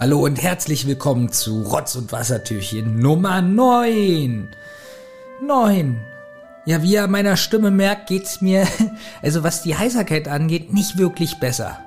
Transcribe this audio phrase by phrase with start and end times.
[0.00, 4.48] Hallo und herzlich willkommen zu Rotz und Wassertürchen Nummer 9.
[5.42, 6.00] 9.
[6.66, 8.68] Ja, wie ihr meiner Stimme merkt, geht's mir,
[9.22, 11.80] also was die Heiserkeit angeht, nicht wirklich besser.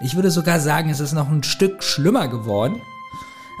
[0.00, 2.80] Ich würde sogar sagen, es ist noch ein Stück schlimmer geworden.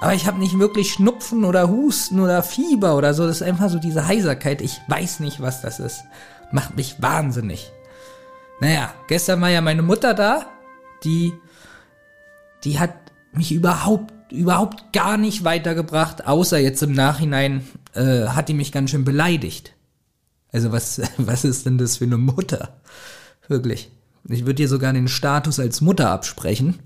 [0.00, 3.26] Aber ich habe nicht wirklich Schnupfen oder Husten oder Fieber oder so.
[3.26, 4.62] Das ist einfach so diese Heiserkeit.
[4.62, 6.02] Ich weiß nicht, was das ist.
[6.50, 7.70] Macht mich wahnsinnig.
[8.58, 10.46] Naja, gestern war ja meine Mutter da.
[11.04, 11.34] Die,
[12.64, 12.94] die hat
[13.36, 17.64] mich überhaupt überhaupt gar nicht weitergebracht, außer jetzt im Nachhinein
[17.94, 19.72] äh, hat die mich ganz schön beleidigt.
[20.52, 22.80] Also was was ist denn das für eine Mutter?
[23.48, 23.90] Wirklich.
[24.28, 26.80] Ich würde dir sogar den Status als Mutter absprechen,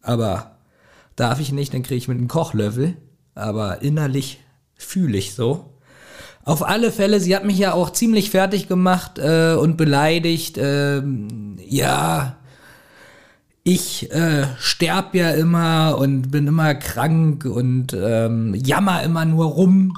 [0.00, 0.56] aber
[1.14, 2.96] darf ich nicht, dann kriege ich mit einem Kochlöffel,
[3.34, 4.40] aber innerlich
[4.74, 5.72] fühle ich so.
[6.44, 10.56] Auf alle Fälle, sie hat mich ja auch ziemlich fertig gemacht äh, und beleidigt.
[10.58, 11.02] Äh,
[11.58, 12.36] ja,
[13.66, 19.92] ich äh, sterb ja immer und bin immer krank und ähm, jammer immer nur rum.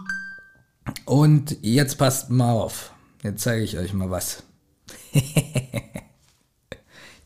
[1.04, 2.92] Und jetzt passt mal auf.
[3.22, 4.42] Jetzt zeige ich euch mal was.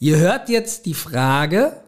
[0.01, 1.81] Ihr hört jetzt die Frage,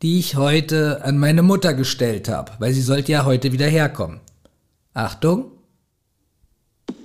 [0.00, 4.20] die ich heute an meine Mutter gestellt habe, weil sie sollte ja heute wieder herkommen.
[4.94, 5.52] Achtung.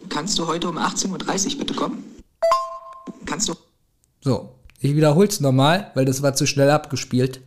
[0.08, 2.06] Kannst du heute um 18.30 Uhr bitte kommen?
[3.26, 3.54] Kannst du.
[4.22, 7.42] So, ich wiederhol's nochmal, weil das war zu schnell abgespielt.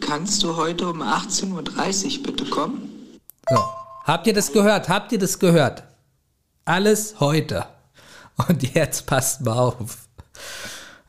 [0.00, 2.90] Kannst du heute um 18.30 Uhr bitte kommen?
[3.48, 3.58] So.
[4.04, 4.88] Habt ihr das gehört?
[4.88, 5.84] Habt ihr das gehört?
[6.64, 7.66] Alles heute.
[8.48, 9.98] Und jetzt passt mal auf.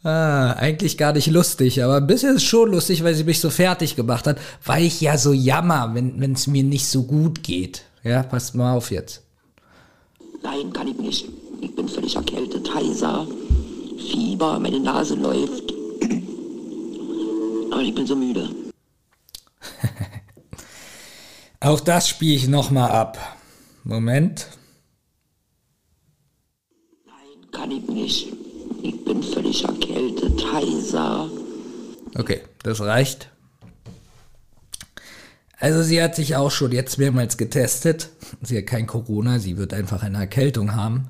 [0.04, 3.50] Ah, eigentlich gar nicht lustig, aber ein bisschen ist schon lustig, weil sie mich so
[3.50, 7.84] fertig gemacht hat, weil ich ja so jammer, wenn es mir nicht so gut geht.
[8.04, 9.24] Ja, passt mal auf jetzt.
[10.44, 11.28] Nein, kann ich nicht.
[11.60, 13.26] Ich bin völlig erkältet, heiser.
[13.98, 15.74] Fieber, meine Nase läuft.
[17.72, 18.50] Aber ich bin so müde.
[21.60, 23.38] Auch das spiele ich nochmal ab.
[23.84, 24.48] Moment.
[27.06, 28.34] Nein, kann ich nicht.
[28.82, 31.30] Ich bin völlig erkältet, heiser.
[32.18, 33.30] Okay, das reicht.
[35.60, 38.10] Also sie hat sich auch schon jetzt mehrmals getestet.
[38.42, 41.08] Sie hat kein Corona, sie wird einfach eine Erkältung haben.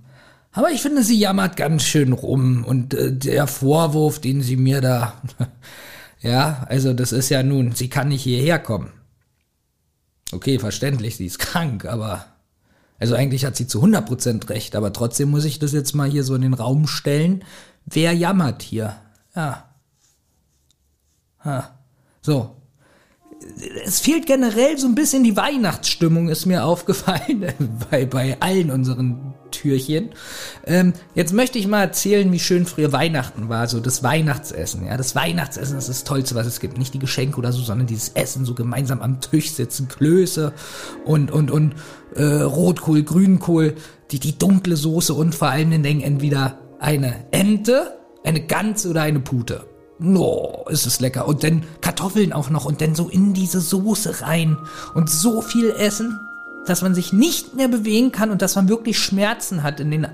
[0.55, 4.79] Aber ich finde, sie jammert ganz schön rum und äh, der Vorwurf, den sie mir
[4.79, 5.21] da,
[6.21, 8.89] ja, also das ist ja nun, sie kann nicht hierher kommen.
[10.31, 12.25] Okay, verständlich, sie ist krank, aber,
[12.99, 16.23] also eigentlich hat sie zu 100% recht, aber trotzdem muss ich das jetzt mal hier
[16.23, 17.43] so in den Raum stellen.
[17.85, 18.95] Wer jammert hier?
[19.35, 19.69] Ja.
[21.43, 21.77] Ha.
[22.21, 22.55] So,
[23.85, 27.45] es fehlt generell so ein bisschen die Weihnachtsstimmung, ist mir aufgefallen,
[27.91, 30.09] bei, bei allen unseren Türchen.
[30.65, 34.85] Ähm, jetzt möchte ich mal erzählen, wie schön früher Weihnachten war, so das Weihnachtsessen.
[34.85, 36.77] Ja, das Weihnachtsessen ist das Tollste, was es gibt.
[36.77, 40.53] Nicht die Geschenke oder so, sondern dieses Essen, so gemeinsam am Tisch sitzen, Klöße
[41.05, 41.75] und, und, und
[42.15, 43.75] äh, Rotkohl, Grünkohl,
[44.11, 49.19] die, die dunkle Soße und vor allem den entweder eine Ente, eine Gans oder eine
[49.19, 49.65] Pute.
[50.03, 51.27] Oh, ist es lecker.
[51.27, 54.57] Und dann Kartoffeln auch noch und dann so in diese Soße rein
[54.93, 56.19] und so viel essen,
[56.65, 60.07] dass man sich nicht mehr bewegen kann und dass man wirklich Schmerzen hat in den,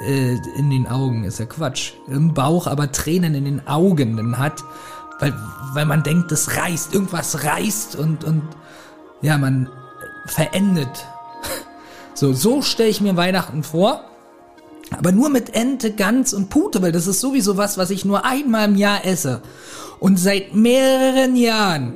[0.00, 1.24] äh, in den Augen.
[1.24, 1.92] Ist ja Quatsch.
[2.08, 4.62] Im Bauch, aber Tränen in den Augen dann hat,
[5.20, 5.34] weil,
[5.72, 8.42] weil man denkt, das reißt, irgendwas reißt und, und
[9.22, 9.68] ja, man
[10.26, 10.88] verendet.
[12.14, 14.02] So, so stelle ich mir Weihnachten vor.
[14.90, 18.24] Aber nur mit Ente, Gans und Pute, weil das ist sowieso was, was ich nur
[18.24, 19.40] einmal im Jahr esse.
[20.00, 21.94] Und seit mehreren Jahren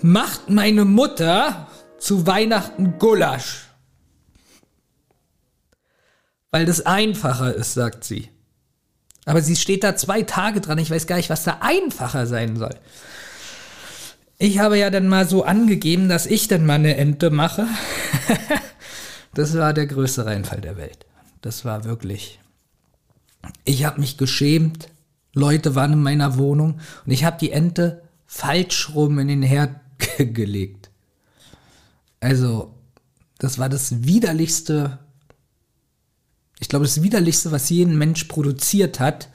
[0.00, 1.66] macht meine Mutter
[1.98, 3.66] zu Weihnachten Gulasch.
[6.50, 8.30] Weil das einfacher ist, sagt sie.
[9.26, 10.78] Aber sie steht da zwei Tage dran.
[10.78, 12.74] Ich weiß gar nicht, was da einfacher sein soll.
[14.38, 17.66] Ich habe ja dann mal so angegeben, dass ich dann mal eine Ente mache.
[19.34, 21.04] das war der größte Reinfall der Welt.
[21.42, 22.40] Das war wirklich.
[23.64, 24.88] Ich habe mich geschämt.
[25.34, 29.76] Leute waren in meiner Wohnung und ich habe die Ente falsch rum in den Herd
[30.18, 30.87] gelegt.
[32.20, 32.74] Also,
[33.38, 34.98] das war das widerlichste,
[36.60, 39.28] ich glaube, das widerlichste, was jeden Mensch produziert hat.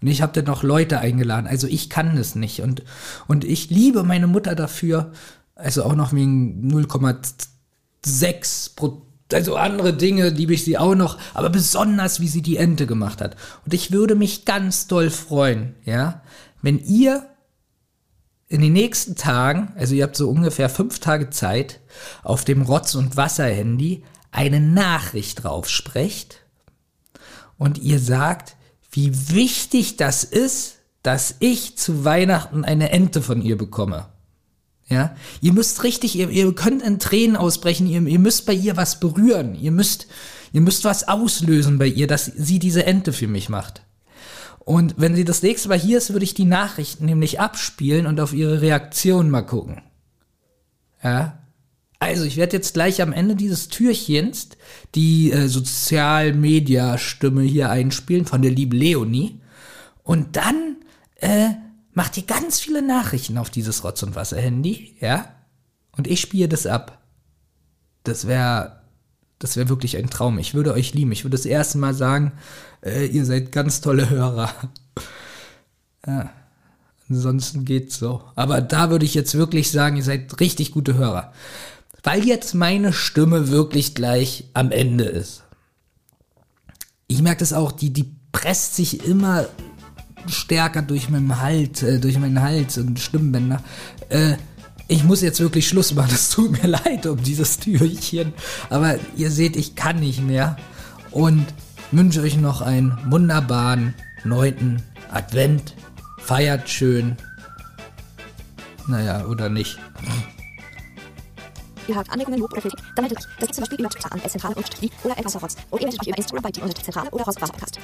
[0.00, 1.48] Und ich habe dann noch Leute eingeladen.
[1.48, 2.62] Also ich kann das nicht.
[2.62, 2.84] Und,
[3.26, 5.12] und ich liebe meine Mutter dafür.
[5.56, 11.50] Also auch noch wegen 0,6 Prozent also andere Dinge liebe ich sie auch noch, aber
[11.50, 13.36] besonders wie sie die Ente gemacht hat.
[13.64, 16.22] Und ich würde mich ganz doll freuen, ja,
[16.62, 17.26] wenn ihr
[18.48, 21.80] in den nächsten Tagen, also ihr habt so ungefähr fünf Tage Zeit,
[22.22, 26.42] auf dem Rotz- und Wasser-Handy eine Nachricht drauf sprecht
[27.58, 28.56] und ihr sagt,
[28.90, 34.06] wie wichtig das ist, dass ich zu Weihnachten eine Ente von ihr bekomme.
[34.88, 38.78] Ja, ihr müsst richtig, ihr, ihr könnt in Tränen ausbrechen, ihr, ihr müsst bei ihr
[38.78, 40.06] was berühren, ihr müsst,
[40.52, 43.82] ihr müsst was auslösen bei ihr, dass sie diese Ente für mich macht.
[44.60, 48.20] Und wenn sie das nächste Mal hier ist, würde ich die Nachrichten nämlich abspielen und
[48.20, 49.80] auf ihre Reaktion mal gucken.
[51.02, 51.38] Ja.
[52.00, 54.50] Also, ich werde jetzt gleich am Ende dieses Türchens
[54.94, 59.40] die äh, Sozialmedia-Stimme hier einspielen von der lieben Leonie.
[60.04, 60.76] Und dann
[61.16, 61.50] äh,
[61.92, 65.34] macht ihr ganz viele Nachrichten auf dieses Rotz- und Wasser-Handy, ja?
[65.96, 67.02] Und ich spiele das ab.
[68.04, 68.77] Das wäre
[69.38, 70.38] das wäre wirklich ein Traum.
[70.38, 71.12] Ich würde euch lieben.
[71.12, 72.32] Ich würde das erste Mal sagen,
[72.84, 74.52] äh, ihr seid ganz tolle Hörer.
[76.06, 76.30] ja.
[77.08, 78.22] Ansonsten geht's so.
[78.34, 81.32] Aber da würde ich jetzt wirklich sagen, ihr seid richtig gute Hörer.
[82.02, 85.42] Weil jetzt meine Stimme wirklich gleich am Ende ist.
[87.06, 89.46] Ich merke das auch, die, die presst sich immer
[90.26, 93.62] stärker durch meinen Hals, äh, durch meinen Hals und Stimmbänder.
[94.10, 94.36] Äh,
[94.88, 96.10] ich muss jetzt wirklich Schluss machen.
[96.14, 98.32] Es tut mir leid um dieses Türchen.
[98.70, 100.56] Aber ihr seht, ich kann nicht mehr.
[101.10, 101.46] Und
[101.92, 103.94] wünsche euch noch einen wunderbaren
[104.24, 105.74] neunten Advent.
[106.18, 107.16] Feiert schön.
[108.86, 109.78] Naja, oder nicht.
[111.86, 113.24] Ihr habt Anregungen, Lob oder Kritik, dann meldet euch.
[113.38, 114.54] Das geht zum Beispiel über Twitter an zentrale
[115.04, 115.56] oder etwas Rotz.
[115.70, 117.78] Oder ihr meldet euch über Instagram bei die Zentrale oder Rotz Podcast.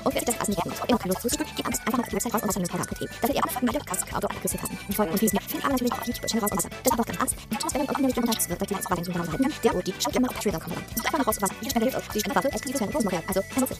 [0.04, 2.16] Und wer sich das Passen nicht gerne immer Lust zuzustimmen, geht einfach mal auf die
[2.16, 3.08] Website raus und Wasser Podcast.de.
[3.08, 4.78] Da findet ihr alle Folgen meiner Podcasts, Auto und Küsse fassen.
[4.88, 5.40] Die Folgen und Fließen.
[5.40, 6.70] Findet aber natürlich auch auf YouTube Channel raus und Wasser.
[6.84, 7.36] Das war ganz ernst.
[7.50, 9.54] Mit Thomas Bennett und Cornelis Untertags die Leistung zu unterhalten.
[9.64, 10.84] Der oder die schaut ihr mal auf Patreon.com an.
[10.96, 11.56] Sucht einfach mal raus und Wasser.
[11.62, 12.08] Die Spende hilft euch.
[12.14, 13.24] Die Spende dafür exklusives Bonusmaterial.
[13.28, 13.80] Also, lohnt sich.